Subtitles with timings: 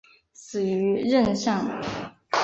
[0.33, 1.63] 死于任上。